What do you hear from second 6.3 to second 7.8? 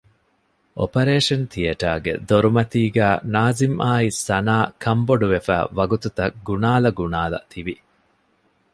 ގުނާލަ ގުނާލާ ތިވި